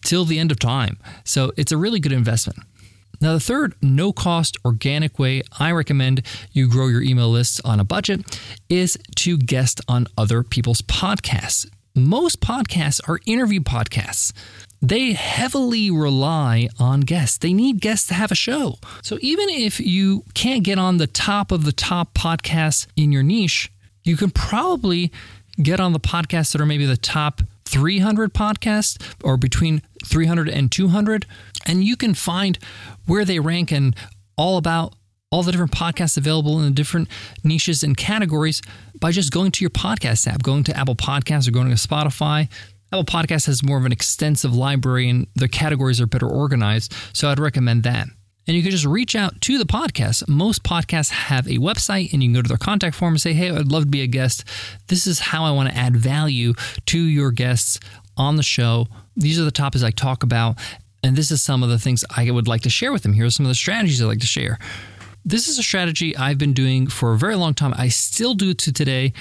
till 0.00 0.24
the 0.24 0.38
end 0.38 0.50
of 0.50 0.58
time. 0.58 0.98
So 1.24 1.52
it's 1.58 1.72
a 1.72 1.76
really 1.76 2.00
good 2.00 2.12
investment. 2.12 2.60
Now, 3.20 3.32
the 3.32 3.40
third 3.40 3.74
no 3.82 4.12
cost 4.12 4.56
organic 4.64 5.18
way 5.18 5.42
I 5.58 5.72
recommend 5.72 6.22
you 6.52 6.68
grow 6.68 6.88
your 6.88 7.02
email 7.02 7.30
lists 7.30 7.60
on 7.64 7.80
a 7.80 7.84
budget 7.84 8.40
is 8.68 8.98
to 9.16 9.36
guest 9.36 9.80
on 9.88 10.06
other 10.16 10.42
people's 10.42 10.82
podcasts. 10.82 11.66
Most 11.94 12.40
podcasts 12.40 13.00
are 13.08 13.20
interview 13.24 13.60
podcasts. 13.60 14.32
They 14.82 15.12
heavily 15.12 15.90
rely 15.90 16.68
on 16.78 17.00
guests. 17.00 17.38
They 17.38 17.52
need 17.52 17.80
guests 17.80 18.08
to 18.08 18.14
have 18.14 18.30
a 18.30 18.34
show. 18.34 18.78
So 19.02 19.16
even 19.22 19.48
if 19.48 19.80
you 19.80 20.24
can't 20.34 20.62
get 20.62 20.78
on 20.78 20.98
the 20.98 21.06
top 21.06 21.52
of 21.52 21.64
the 21.64 21.72
top 21.72 22.12
podcasts 22.12 22.86
in 22.96 23.10
your 23.10 23.22
niche, 23.22 23.70
you 24.02 24.16
can 24.16 24.30
probably 24.30 25.10
get 25.62 25.80
on 25.80 25.92
the 25.92 26.00
podcasts 26.00 26.52
that 26.52 26.60
are 26.60 26.66
maybe 26.66 26.84
the 26.84 26.96
top 26.96 27.40
300 27.74 28.32
podcasts 28.32 28.96
or 29.24 29.36
between 29.36 29.82
300 30.04 30.48
and 30.48 30.70
200 30.70 31.26
and 31.66 31.82
you 31.82 31.96
can 31.96 32.14
find 32.14 32.56
where 33.06 33.24
they 33.24 33.40
rank 33.40 33.72
and 33.72 33.96
all 34.36 34.58
about 34.58 34.94
all 35.32 35.42
the 35.42 35.50
different 35.50 35.72
podcasts 35.72 36.16
available 36.16 36.60
in 36.60 36.66
the 36.66 36.70
different 36.70 37.08
niches 37.42 37.82
and 37.82 37.96
categories 37.96 38.62
by 39.00 39.10
just 39.10 39.32
going 39.32 39.50
to 39.50 39.64
your 39.64 39.70
podcast 39.70 40.28
app, 40.28 40.44
going 40.44 40.62
to 40.62 40.76
Apple 40.76 40.94
Podcasts 40.94 41.48
or 41.48 41.50
going 41.50 41.68
to 41.68 41.74
Spotify. 41.74 42.48
Apple 42.92 43.04
Podcasts 43.04 43.46
has 43.46 43.64
more 43.64 43.76
of 43.76 43.84
an 43.84 43.90
extensive 43.90 44.54
library 44.54 45.08
and 45.08 45.26
the 45.34 45.48
categories 45.48 46.00
are 46.00 46.06
better 46.06 46.28
organized, 46.28 46.94
so 47.12 47.28
I'd 47.28 47.40
recommend 47.40 47.82
that. 47.82 48.06
And 48.46 48.56
you 48.56 48.62
can 48.62 48.70
just 48.70 48.84
reach 48.84 49.16
out 49.16 49.40
to 49.42 49.58
the 49.58 49.64
podcast. 49.64 50.28
Most 50.28 50.62
podcasts 50.62 51.10
have 51.10 51.46
a 51.46 51.58
website, 51.58 52.12
and 52.12 52.22
you 52.22 52.28
can 52.28 52.34
go 52.34 52.42
to 52.42 52.48
their 52.48 52.58
contact 52.58 52.94
form 52.94 53.14
and 53.14 53.20
say, 53.20 53.32
Hey, 53.32 53.50
I'd 53.50 53.72
love 53.72 53.84
to 53.84 53.88
be 53.88 54.02
a 54.02 54.06
guest. 54.06 54.44
This 54.88 55.06
is 55.06 55.18
how 55.18 55.44
I 55.44 55.50
want 55.50 55.70
to 55.70 55.76
add 55.76 55.96
value 55.96 56.52
to 56.86 56.98
your 56.98 57.30
guests 57.30 57.80
on 58.16 58.36
the 58.36 58.42
show. 58.42 58.86
These 59.16 59.40
are 59.40 59.44
the 59.44 59.50
topics 59.50 59.82
I 59.82 59.90
talk 59.90 60.22
about. 60.22 60.58
And 61.02 61.16
this 61.16 61.30
is 61.30 61.42
some 61.42 61.62
of 61.62 61.68
the 61.68 61.78
things 61.78 62.04
I 62.16 62.30
would 62.30 62.48
like 62.48 62.62
to 62.62 62.70
share 62.70 62.92
with 62.92 63.02
them. 63.02 63.12
Here 63.12 63.26
are 63.26 63.30
some 63.30 63.44
of 63.44 63.50
the 63.50 63.54
strategies 63.54 64.00
I'd 64.00 64.06
like 64.06 64.20
to 64.20 64.26
share. 64.26 64.58
This 65.24 65.48
is 65.48 65.58
a 65.58 65.62
strategy 65.62 66.16
I've 66.16 66.38
been 66.38 66.52
doing 66.54 66.86
for 66.86 67.12
a 67.12 67.18
very 67.18 67.36
long 67.36 67.54
time. 67.54 67.74
I 67.76 67.88
still 67.88 68.34
do 68.34 68.50
it 68.50 68.58
to 68.58 68.72
today. 68.72 69.12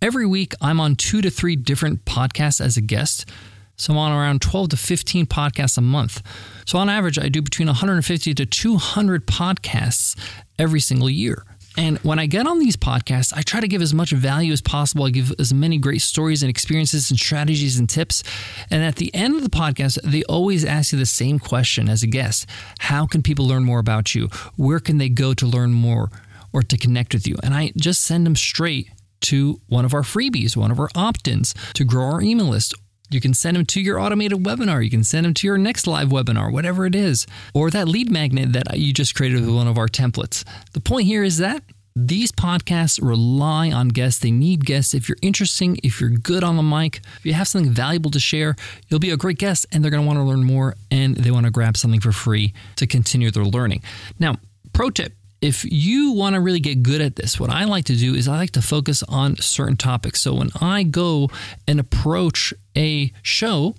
Every 0.00 0.26
week, 0.26 0.54
I'm 0.60 0.80
on 0.80 0.96
two 0.96 1.20
to 1.20 1.30
three 1.30 1.54
different 1.54 2.04
podcasts 2.04 2.60
as 2.60 2.76
a 2.76 2.80
guest. 2.80 3.28
So 3.76 3.92
I'm 3.92 3.98
on 3.98 4.12
around 4.12 4.42
12 4.42 4.70
to 4.70 4.76
15 4.76 5.26
podcasts 5.26 5.78
a 5.78 5.80
month. 5.80 6.22
So 6.66 6.78
on 6.78 6.88
average, 6.88 7.18
I 7.18 7.28
do 7.28 7.42
between 7.42 7.66
150 7.66 8.34
to 8.34 8.46
200 8.46 9.26
podcasts 9.26 10.16
every 10.58 10.80
single 10.80 11.10
year. 11.10 11.44
And 11.76 11.98
when 11.98 12.18
I 12.18 12.26
get 12.26 12.46
on 12.46 12.58
these 12.58 12.76
podcasts, 12.76 13.32
I 13.34 13.40
try 13.42 13.60
to 13.60 13.68
give 13.68 13.80
as 13.80 13.94
much 13.94 14.10
value 14.10 14.52
as 14.52 14.60
possible. 14.60 15.06
I 15.06 15.10
give 15.10 15.32
as 15.38 15.54
many 15.54 15.78
great 15.78 16.02
stories 16.02 16.42
and 16.42 16.50
experiences 16.50 17.10
and 17.10 17.18
strategies 17.18 17.78
and 17.78 17.88
tips. 17.88 18.22
And 18.70 18.84
at 18.84 18.96
the 18.96 19.14
end 19.14 19.36
of 19.36 19.42
the 19.42 19.48
podcast, 19.48 19.98
they 20.02 20.22
always 20.24 20.64
ask 20.64 20.92
you 20.92 20.98
the 20.98 21.06
same 21.06 21.38
question 21.38 21.88
as 21.88 22.02
a 22.02 22.06
guest 22.06 22.46
How 22.78 23.06
can 23.06 23.22
people 23.22 23.46
learn 23.46 23.64
more 23.64 23.78
about 23.78 24.14
you? 24.14 24.28
Where 24.56 24.80
can 24.80 24.98
they 24.98 25.08
go 25.08 25.32
to 25.34 25.46
learn 25.46 25.72
more 25.72 26.10
or 26.52 26.62
to 26.62 26.76
connect 26.76 27.14
with 27.14 27.26
you? 27.26 27.36
And 27.42 27.54
I 27.54 27.72
just 27.76 28.02
send 28.02 28.26
them 28.26 28.36
straight 28.36 28.90
to 29.22 29.60
one 29.68 29.84
of 29.84 29.94
our 29.94 30.02
freebies, 30.02 30.56
one 30.56 30.70
of 30.70 30.78
our 30.78 30.90
opt 30.94 31.26
ins 31.28 31.54
to 31.74 31.84
grow 31.84 32.04
our 32.04 32.20
email 32.20 32.46
list 32.46 32.74
you 33.12 33.20
can 33.20 33.34
send 33.34 33.56
them 33.56 33.66
to 33.66 33.80
your 33.80 33.98
automated 33.98 34.44
webinar. 34.44 34.82
You 34.82 34.90
can 34.90 35.04
send 35.04 35.26
them 35.26 35.34
to 35.34 35.46
your 35.46 35.58
next 35.58 35.86
live 35.86 36.08
webinar, 36.08 36.52
whatever 36.52 36.86
it 36.86 36.94
is, 36.94 37.26
or 37.54 37.70
that 37.70 37.88
lead 37.88 38.10
magnet 38.10 38.52
that 38.52 38.78
you 38.78 38.92
just 38.92 39.14
created 39.14 39.40
with 39.40 39.54
one 39.54 39.68
of 39.68 39.78
our 39.78 39.88
templates. 39.88 40.44
The 40.72 40.80
point 40.80 41.06
here 41.06 41.22
is 41.22 41.38
that 41.38 41.62
these 41.94 42.32
podcasts 42.32 42.98
rely 43.02 43.70
on 43.70 43.88
guests. 43.88 44.20
They 44.20 44.30
need 44.30 44.64
guests. 44.64 44.94
If 44.94 45.08
you're 45.08 45.18
interesting, 45.20 45.78
if 45.82 46.00
you're 46.00 46.10
good 46.10 46.42
on 46.42 46.56
the 46.56 46.62
mic, 46.62 47.00
if 47.18 47.26
you 47.26 47.34
have 47.34 47.48
something 47.48 47.70
valuable 47.70 48.10
to 48.12 48.20
share, 48.20 48.56
you'll 48.88 49.00
be 49.00 49.10
a 49.10 49.16
great 49.16 49.38
guest 49.38 49.66
and 49.70 49.84
they're 49.84 49.90
going 49.90 50.02
to 50.02 50.06
want 50.06 50.18
to 50.18 50.22
learn 50.22 50.44
more 50.44 50.74
and 50.90 51.16
they 51.16 51.30
want 51.30 51.44
to 51.44 51.52
grab 51.52 51.76
something 51.76 52.00
for 52.00 52.12
free 52.12 52.54
to 52.76 52.86
continue 52.86 53.30
their 53.30 53.44
learning. 53.44 53.82
Now, 54.18 54.36
pro 54.72 54.88
tip 54.90 55.12
if 55.42 55.64
you 55.64 56.12
want 56.12 56.34
to 56.34 56.40
really 56.40 56.60
get 56.60 56.84
good 56.84 57.00
at 57.00 57.16
this, 57.16 57.38
what 57.38 57.50
I 57.50 57.64
like 57.64 57.84
to 57.86 57.96
do 57.96 58.14
is 58.14 58.28
I 58.28 58.36
like 58.36 58.52
to 58.52 58.62
focus 58.62 59.02
on 59.02 59.36
certain 59.38 59.76
topics. 59.76 60.20
So 60.20 60.34
when 60.34 60.50
I 60.60 60.84
go 60.84 61.28
and 61.66 61.80
approach 61.80 62.54
a 62.76 63.12
show, 63.22 63.74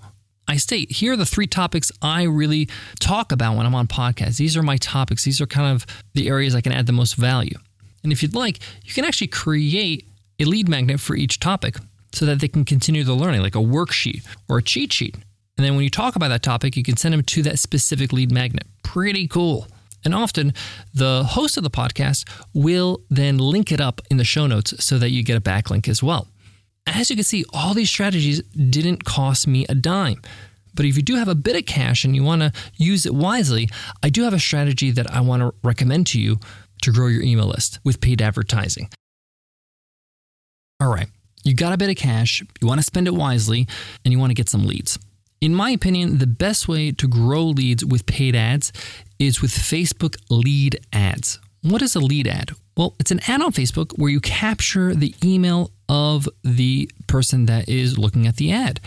I 0.46 0.58
state 0.58 0.92
here 0.92 1.14
are 1.14 1.18
the 1.18 1.26
three 1.26 1.48
topics 1.48 1.90
I 2.02 2.24
really 2.24 2.68
talk 3.00 3.32
about 3.32 3.56
when 3.56 3.66
I'm 3.66 3.74
on 3.74 3.88
podcasts. 3.88 4.36
These 4.36 4.58
are 4.58 4.62
my 4.62 4.76
topics. 4.76 5.24
These 5.24 5.40
are 5.40 5.48
kind 5.48 5.74
of 5.74 5.86
the 6.14 6.28
areas 6.28 6.54
I 6.54 6.60
can 6.60 6.74
add 6.74 6.86
the 6.86 6.92
most 6.92 7.16
value. 7.16 7.58
And 8.04 8.12
if 8.12 8.22
you'd 8.22 8.36
like, 8.36 8.60
you 8.84 8.94
can 8.94 9.06
actually 9.06 9.28
create 9.28 10.06
a 10.40 10.44
lead 10.44 10.68
magnet 10.68 11.00
for 11.00 11.16
each 11.16 11.40
topic 11.40 11.78
so 12.12 12.26
that 12.26 12.42
they 12.42 12.50
can 12.50 12.66
continue 12.66 13.06
the 13.06 13.14
learning, 13.14 13.42
like 13.42 13.56
a 13.56 13.60
worksheet 13.60 14.26
or 14.50 14.58
a 14.58 14.62
cheat 14.62 14.92
sheet. 14.92 15.16
And 15.58 15.66
then 15.66 15.76
when 15.76 15.86
you 15.86 15.90
talk 15.90 16.18
about 16.18 16.28
that 16.28 16.44
topic, 16.44 16.76
you 16.76 16.84
can 16.84 16.98
send 16.98 17.14
them 17.14 17.24
to 17.24 17.42
that 17.44 17.58
specific 17.58 18.12
lead 18.12 18.32
magnet. 18.32 18.68
Pretty 18.84 19.30
cool. 19.30 19.68
And 20.06 20.14
often 20.14 20.54
the 20.94 21.24
host 21.24 21.58
of 21.58 21.64
the 21.64 21.70
podcast 21.70 22.28
will 22.54 23.02
then 23.10 23.38
link 23.38 23.72
it 23.72 23.82
up 23.82 24.02
in 24.10 24.18
the 24.18 24.24
show 24.24 24.48
notes 24.48 24.84
so 24.84 24.98
that 24.98 25.12
you 25.12 25.24
get 25.24 25.38
a 25.38 25.42
backlink 25.42 25.88
as 25.88 26.04
well. 26.04 26.28
As 26.86 27.10
you 27.10 27.16
can 27.16 27.24
see, 27.24 27.46
all 27.54 27.74
these 27.74 27.90
strategies 27.90 28.42
didn't 28.42 29.06
cost 29.06 29.48
me 29.48 29.66
a 29.70 29.76
dime. 29.76 30.22
But 30.76 30.86
if 30.86 30.98
you 30.98 31.04
do 31.04 31.16
have 31.16 31.28
a 31.28 31.36
bit 31.36 31.56
of 31.56 31.66
cash 31.66 32.04
and 32.04 32.16
you 32.16 32.24
want 32.24 32.42
to 32.42 32.52
use 32.76 33.06
it 33.06 33.14
wisely, 33.14 33.70
I 34.02 34.10
do 34.10 34.24
have 34.24 34.34
a 34.34 34.40
strategy 34.40 34.92
that 34.92 35.10
I 35.10 35.22
want 35.22 35.42
to 35.42 35.54
recommend 35.64 36.08
to 36.08 36.20
you 36.20 36.40
to 36.82 36.92
grow 36.92 37.08
your 37.08 37.22
email 37.22 37.46
list 37.46 37.80
with 37.84 38.02
paid 38.02 38.22
advertising. 38.22 38.90
All 40.82 40.92
right, 40.92 41.08
you 41.44 41.54
got 41.54 41.74
a 41.74 41.78
bit 41.78 41.90
of 41.90 41.96
cash, 41.96 42.44
you 42.60 42.68
want 42.68 42.80
to 42.80 42.84
spend 42.84 43.08
it 43.08 43.14
wisely, 43.14 43.68
and 44.04 44.12
you 44.12 44.20
want 44.20 44.32
to 44.32 44.36
get 44.36 44.50
some 44.50 44.66
leads. 44.66 45.00
In 45.44 45.54
my 45.54 45.72
opinion, 45.72 46.20
the 46.20 46.26
best 46.26 46.70
way 46.70 46.94
to 46.94 47.06
grow 47.06 47.44
leads 47.44 47.84
with 47.84 48.06
paid 48.06 48.34
ads 48.34 48.72
is 49.20 49.42
with 49.42 49.52
Facebook 49.52 50.16
lead 50.30 50.80
ads. 50.94 51.38
What 51.64 51.82
is 51.82 51.98
a 51.98 52.00
lead 52.00 52.30
ad? 52.30 52.52
Well, 52.78 52.96
it's 52.98 53.12
an 53.12 53.20
ad 53.28 53.42
on 53.42 53.52
Facebook 53.52 53.92
where 54.00 54.10
you 54.10 54.22
capture 54.22 54.96
the 54.96 55.14
email 55.22 55.72
of 55.90 56.30
the 56.46 56.90
person 57.08 57.48
that 57.48 57.68
is 57.68 57.98
looking 57.98 58.26
at 58.26 58.38
the 58.38 58.54
ad. 58.54 58.80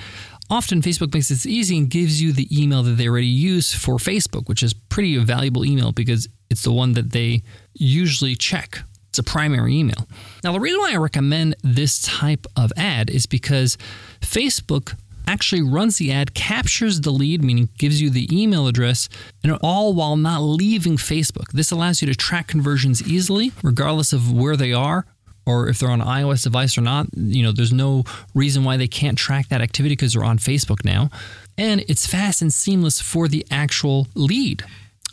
Often, 0.49 0.81
Facebook 0.81 1.13
makes 1.13 1.29
this 1.29 1.45
easy 1.45 1.77
and 1.77 1.91
gives 1.91 2.23
you 2.23 2.33
the 2.33 2.49
email 2.51 2.83
that 2.85 2.93
they 2.93 3.07
already 3.07 3.27
use 3.27 3.75
for 3.75 3.97
Facebook, 3.97 4.49
which 4.49 4.63
is 4.63 4.73
pretty 4.73 5.15
valuable 5.19 5.63
email 5.63 5.93
because 5.93 6.27
it's 6.49 6.63
the 6.63 6.73
one 6.73 6.95
that 6.95 7.13
they 7.13 7.43
usually 7.75 8.35
check. 8.35 8.79
It's 9.11 9.19
a 9.19 9.23
primary 9.23 9.75
email. 9.77 10.09
Now, 10.43 10.53
the 10.53 10.61
reason 10.61 10.81
why 10.81 10.95
I 10.95 10.97
recommend 10.97 11.57
this 11.63 12.01
type 12.01 12.47
of 12.57 12.73
ad 12.79 13.11
is 13.11 13.27
because 13.27 13.77
Facebook 14.23 14.95
actually 15.27 15.63
runs 15.63 15.99
the 15.99 16.13
ad, 16.13 16.35
captures 16.35 17.01
the 17.01 17.11
lead, 17.11 17.43
meaning 17.43 17.69
gives 17.79 18.01
you 18.01 18.11
the 18.11 18.29
email 18.31 18.67
address, 18.67 19.09
and 19.43 19.57
all 19.63 19.95
while 19.95 20.17
not 20.17 20.41
leaving 20.41 20.97
Facebook. 20.97 21.51
This 21.53 21.71
allows 21.71 22.01
you 22.01 22.07
to 22.09 22.15
track 22.15 22.47
conversions 22.47 23.03
easily, 23.07 23.53
regardless 23.63 24.13
of 24.13 24.33
where 24.33 24.57
they 24.57 24.73
are 24.73 25.07
or 25.47 25.69
if 25.69 25.79
they're 25.79 25.91
on 25.91 26.01
an 26.01 26.07
iOS 26.07 26.43
device 26.43 26.77
or 26.77 26.81
not. 26.81 27.07
You 27.17 27.45
know, 27.45 27.53
there's 27.53 27.73
no 27.73 28.05
reason 28.35 28.65
why 28.65 28.77
they 28.77 28.89
can't 28.89 29.17
track 29.17 29.49
that 29.49 29.61
activity 29.63 29.95
because 29.95 30.13
they're 30.13 30.25
on 30.25 30.39
Facebook 30.39 30.85
now. 30.85 31.09
And 31.57 31.85
it's 31.89 32.07
fast 32.07 32.43
and 32.43 32.53
seamless 32.53 33.01
for 33.01 33.29
the 33.29 33.47
actual 33.51 34.09
lead. 34.15 34.65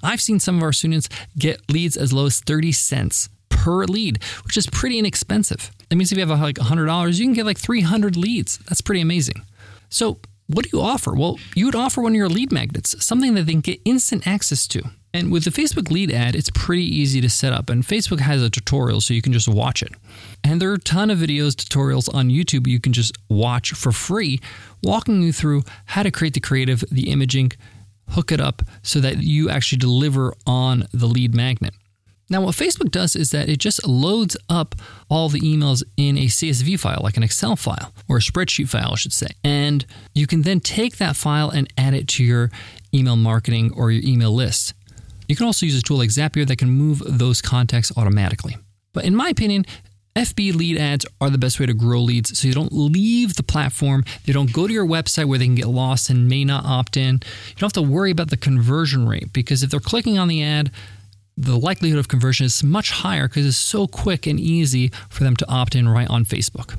I've 0.02 0.20
seen 0.20 0.40
some 0.40 0.58
of 0.58 0.64
our 0.64 0.74
students 0.74 1.08
get 1.38 1.62
leads 1.72 1.96
as 1.96 2.12
low 2.12 2.26
as 2.26 2.42
30 2.42 2.72
cents 2.74 3.30
per 3.50 3.86
lead, 3.86 4.22
which 4.44 4.58
is 4.58 4.68
pretty 4.68 5.00
inexpensive. 5.00 5.72
That 5.90 5.96
means 5.96 6.12
if 6.12 6.18
you 6.18 6.26
have 6.26 6.42
like 6.42 6.56
$100, 6.56 7.20
you 7.20 7.26
can 7.26 7.34
get 7.34 7.46
like 7.46 7.58
300 7.58 8.18
leads. 8.18 8.58
That's 8.60 8.82
pretty 8.82 9.02
amazing. 9.02 9.44
So, 9.94 10.18
what 10.48 10.66
do 10.66 10.72
you 10.74 10.82
offer? 10.82 11.14
Well, 11.14 11.38
you 11.56 11.68
would 11.68 11.76
offer 11.76 12.02
one 12.02 12.14
of 12.14 12.16
your 12.16 12.28
lead 12.28 12.52
magnets, 12.52 12.96
something 13.04 13.36
that 13.36 13.44
they 13.44 13.52
can 13.52 13.62
get 13.62 13.80
instant 13.86 14.26
access 14.26 14.68
to. 14.70 14.82
And 15.14 15.32
with 15.32 15.44
the 15.44 15.52
Facebook 15.52 15.92
lead 15.92 16.12
ad, 16.12 16.36
it's 16.36 16.50
pretty 16.50 16.84
easy 16.84 17.22
to 17.22 17.30
set 17.30 17.54
up. 17.54 17.70
And 17.70 17.84
Facebook 17.84 18.20
has 18.20 18.42
a 18.42 18.50
tutorial 18.50 19.00
so 19.02 19.14
you 19.14 19.22
can 19.22 19.34
just 19.34 19.48
watch 19.48 19.84
it. 19.84 19.94
And 20.44 20.60
there 20.60 20.72
are 20.72 20.76
a 20.76 20.80
ton 20.80 21.12
of 21.12 21.20
videos, 21.20 21.54
tutorials 21.54 22.14
on 22.14 22.30
YouTube 22.30 22.66
you 22.66 22.80
can 22.80 22.92
just 22.92 23.16
watch 23.30 23.74
for 23.74 23.92
free, 23.92 24.40
walking 24.82 25.22
you 25.22 25.32
through 25.32 25.62
how 25.86 26.02
to 26.02 26.10
create 26.10 26.34
the 26.34 26.40
creative, 26.40 26.84
the 26.92 27.12
imaging, 27.12 27.52
hook 28.10 28.32
it 28.32 28.42
up 28.42 28.64
so 28.82 29.00
that 29.00 29.18
you 29.18 29.52
actually 29.52 29.78
deliver 29.78 30.34
on 30.48 30.88
the 30.92 31.06
lead 31.06 31.36
magnet. 31.36 31.76
Now, 32.34 32.42
what 32.42 32.56
Facebook 32.56 32.90
does 32.90 33.16
is 33.16 33.30
that 33.30 33.48
it 33.48 33.60
just 33.60 33.88
loads 33.88 34.36
up 34.50 34.74
all 35.08 35.30
the 35.30 35.40
emails 35.42 35.84
in 35.98 36.18
a 36.18 36.26
CSV 36.26 36.80
file, 36.80 37.00
like 37.04 37.16
an 37.16 37.22
Excel 37.22 37.56
file 37.56 37.94
or 38.10 38.18
a 38.18 38.22
spreadsheet 38.22 38.70
file, 38.70 38.90
I 38.92 38.96
should 38.96 39.14
say. 39.14 39.28
And 39.44 39.86
you 40.16 40.26
can 40.26 40.42
then 40.42 40.60
take 40.60 40.98
that 40.98 41.16
file 41.16 41.52
and 41.52 41.72
add 41.78 41.94
it 41.94 42.08
to 42.08 42.24
your 42.24 42.50
email 42.92 43.18
marketing 43.18 43.72
or 43.78 43.92
your 43.92 44.02
email 44.04 44.34
list. 44.34 44.74
You 45.28 45.36
can 45.36 45.46
also 45.46 45.68
use 45.68 45.78
a 45.78 45.84
tool 45.84 45.98
like 45.98 46.10
Zapier 46.10 46.48
that 46.48 46.58
can 46.58 46.72
move 46.72 47.04
those 47.06 47.40
contacts 47.40 47.96
automatically. 47.96 48.58
But 48.94 49.06
in 49.06 49.16
my 49.16 49.30
opinion, 49.30 49.68
FB 50.16 50.56
lead 50.56 50.80
ads 50.80 51.06
are 51.22 51.30
the 51.30 51.38
best 51.38 51.60
way 51.60 51.68
to 51.68 51.74
grow 51.76 52.02
leads 52.02 52.36
so 52.36 52.48
you 52.48 52.56
don't 52.56 52.74
leave 52.74 53.36
the 53.36 53.44
platform. 53.44 54.04
They 54.26 54.34
don't 54.34 54.52
go 54.52 54.66
to 54.66 54.74
your 54.74 54.88
website 54.88 55.26
where 55.26 55.38
they 55.38 55.46
can 55.46 55.54
get 55.54 55.68
lost 55.68 56.10
and 56.10 56.28
may 56.28 56.46
not 56.46 56.66
opt 56.66 56.98
in. 56.98 57.16
You 57.16 57.56
don't 57.58 57.76
have 57.76 57.84
to 57.84 57.84
worry 57.84 58.10
about 58.10 58.32
the 58.32 58.38
conversion 58.38 59.08
rate 59.08 59.32
because 59.34 59.62
if 59.62 59.70
they're 59.70 59.80
clicking 59.80 60.18
on 60.18 60.28
the 60.28 60.42
ad, 60.42 60.72
the 61.38 61.58
likelihood 61.58 62.00
of 62.00 62.08
conversion 62.08 62.46
is 62.46 62.64
much 62.64 62.92
higher 62.92 63.28
because 63.28 63.46
it's 63.46 63.58
so 63.58 63.88
quick 63.88 64.28
and 64.28 64.40
easy 64.40 64.92
for 65.10 65.24
them 65.24 65.36
to 65.38 65.50
opt 65.50 65.76
in 65.76 65.90
right 65.90 66.10
on 66.10 66.26
Facebook. 66.26 66.78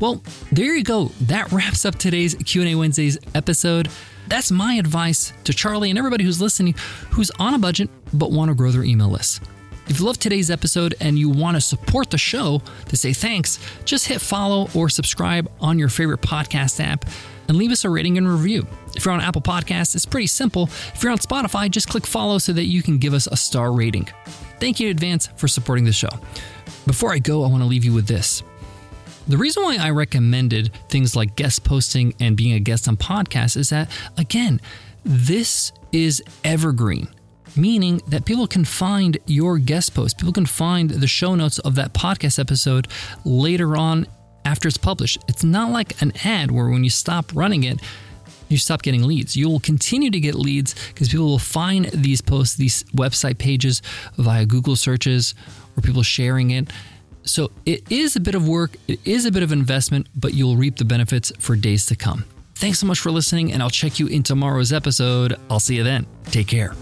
Well, 0.00 0.22
there 0.52 0.74
you 0.74 0.84
go. 0.84 1.06
That 1.22 1.50
wraps 1.52 1.84
up 1.84 1.94
today's 1.94 2.34
Q&A 2.34 2.74
Wednesdays 2.74 3.18
episode. 3.34 3.88
That's 4.28 4.50
my 4.50 4.74
advice 4.74 5.32
to 5.44 5.54
Charlie 5.54 5.90
and 5.90 5.98
everybody 5.98 6.24
who's 6.24 6.40
listening 6.40 6.74
who's 7.10 7.30
on 7.38 7.54
a 7.54 7.58
budget 7.58 7.88
but 8.12 8.32
want 8.32 8.50
to 8.50 8.54
grow 8.54 8.70
their 8.70 8.82
email 8.84 9.08
list. 9.08 9.42
If 9.88 10.00
you 10.00 10.06
love 10.06 10.18
today's 10.18 10.50
episode 10.50 10.96
and 11.00 11.16
you 11.16 11.30
want 11.30 11.56
to 11.56 11.60
support 11.60 12.10
the 12.10 12.18
show 12.18 12.60
to 12.88 12.96
say 12.96 13.12
thanks, 13.12 13.60
just 13.84 14.08
hit 14.08 14.20
follow 14.20 14.68
or 14.74 14.88
subscribe 14.88 15.50
on 15.60 15.78
your 15.78 15.88
favorite 15.88 16.20
podcast 16.20 16.84
app 16.84 17.04
and 17.48 17.56
leave 17.56 17.70
us 17.70 17.84
a 17.84 17.90
rating 17.90 18.18
and 18.18 18.28
review. 18.28 18.66
If 18.94 19.04
you're 19.04 19.14
on 19.14 19.20
Apple 19.20 19.42
Podcasts, 19.42 19.94
it's 19.94 20.06
pretty 20.06 20.26
simple. 20.26 20.64
If 20.64 21.02
you're 21.02 21.12
on 21.12 21.18
Spotify, 21.18 21.70
just 21.70 21.88
click 21.88 22.06
follow 22.06 22.38
so 22.38 22.52
that 22.52 22.64
you 22.64 22.82
can 22.82 22.98
give 22.98 23.14
us 23.14 23.26
a 23.26 23.36
star 23.36 23.72
rating. 23.72 24.08
Thank 24.60 24.80
you 24.80 24.88
in 24.88 24.90
advance 24.90 25.26
for 25.36 25.48
supporting 25.48 25.84
the 25.84 25.92
show. 25.92 26.08
Before 26.86 27.12
I 27.12 27.18
go, 27.18 27.44
I 27.44 27.48
want 27.48 27.62
to 27.62 27.68
leave 27.68 27.84
you 27.84 27.92
with 27.92 28.06
this. 28.06 28.42
The 29.28 29.36
reason 29.36 29.62
why 29.64 29.76
I 29.80 29.90
recommended 29.90 30.72
things 30.88 31.16
like 31.16 31.34
guest 31.36 31.64
posting 31.64 32.14
and 32.20 32.36
being 32.36 32.52
a 32.54 32.60
guest 32.60 32.86
on 32.86 32.96
podcasts 32.96 33.56
is 33.56 33.70
that, 33.70 33.90
again, 34.16 34.60
this 35.04 35.72
is 35.92 36.22
evergreen 36.44 37.08
meaning 37.56 38.02
that 38.08 38.24
people 38.24 38.46
can 38.46 38.64
find 38.64 39.18
your 39.26 39.58
guest 39.58 39.94
post. 39.94 40.18
People 40.18 40.32
can 40.32 40.46
find 40.46 40.90
the 40.90 41.06
show 41.06 41.34
notes 41.34 41.58
of 41.60 41.74
that 41.76 41.92
podcast 41.92 42.38
episode 42.38 42.88
later 43.24 43.76
on 43.76 44.06
after 44.46 44.68
it's 44.68 44.78
published. 44.78 45.18
It's 45.28 45.44
not 45.44 45.70
like 45.70 46.00
an 46.00 46.12
ad 46.24 46.50
where 46.50 46.68
when 46.68 46.84
you 46.84 46.90
stop 46.90 47.30
running 47.34 47.64
it, 47.64 47.80
you 48.48 48.56
stop 48.56 48.82
getting 48.82 49.02
leads. 49.02 49.36
You 49.36 49.48
will 49.48 49.60
continue 49.60 50.10
to 50.10 50.20
get 50.20 50.36
leads 50.36 50.74
because 50.88 51.08
people 51.08 51.26
will 51.26 51.38
find 51.38 51.86
these 51.86 52.20
posts, 52.20 52.54
these 52.54 52.84
website 52.94 53.38
pages 53.38 53.82
via 54.16 54.46
Google 54.46 54.76
searches 54.76 55.34
or 55.76 55.82
people 55.82 56.04
sharing 56.04 56.52
it. 56.52 56.70
So 57.24 57.50
it 57.66 57.90
is 57.90 58.14
a 58.14 58.20
bit 58.20 58.36
of 58.36 58.46
work, 58.46 58.76
it 58.86 59.00
is 59.04 59.26
a 59.26 59.32
bit 59.32 59.42
of 59.42 59.50
investment, 59.50 60.06
but 60.14 60.32
you'll 60.32 60.56
reap 60.56 60.76
the 60.76 60.84
benefits 60.84 61.32
for 61.40 61.56
days 61.56 61.86
to 61.86 61.96
come. 61.96 62.24
Thanks 62.54 62.78
so 62.78 62.86
much 62.86 63.00
for 63.00 63.10
listening, 63.10 63.52
and 63.52 63.62
I'll 63.62 63.68
check 63.68 63.98
you 63.98 64.06
in 64.06 64.22
tomorrow's 64.22 64.72
episode. 64.72 65.34
I'll 65.50 65.60
see 65.60 65.76
you 65.76 65.82
then. 65.82 66.06
Take 66.26 66.46
care. 66.46 66.72